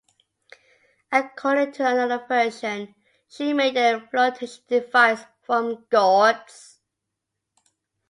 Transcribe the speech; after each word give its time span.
According 1.11 1.73
to 1.73 1.85
another 1.87 2.25
version, 2.27 2.95
she 3.29 3.53
made 3.53 3.77
a 3.77 3.99
flotation 4.09 4.63
device 4.67 5.23
from 5.43 5.85
gourds. 5.91 6.79